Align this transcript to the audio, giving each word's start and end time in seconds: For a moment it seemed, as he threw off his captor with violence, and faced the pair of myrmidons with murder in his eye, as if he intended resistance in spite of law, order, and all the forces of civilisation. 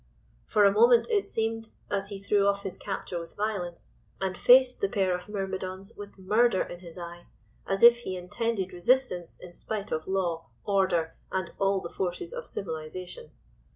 For 0.47 0.65
a 0.65 0.71
moment 0.71 1.07
it 1.11 1.27
seemed, 1.27 1.69
as 1.91 2.09
he 2.09 2.17
threw 2.17 2.47
off 2.47 2.63
his 2.63 2.75
captor 2.75 3.19
with 3.19 3.35
violence, 3.35 3.91
and 4.19 4.35
faced 4.35 4.81
the 4.81 4.89
pair 4.89 5.13
of 5.13 5.29
myrmidons 5.29 5.93
with 5.95 6.17
murder 6.17 6.63
in 6.63 6.79
his 6.79 6.97
eye, 6.97 7.27
as 7.67 7.83
if 7.83 7.97
he 7.97 8.15
intended 8.17 8.73
resistance 8.73 9.37
in 9.39 9.53
spite 9.53 9.91
of 9.91 10.07
law, 10.07 10.47
order, 10.63 11.17
and 11.31 11.51
all 11.59 11.81
the 11.81 11.89
forces 11.89 12.33
of 12.33 12.47
civilisation. 12.47 13.29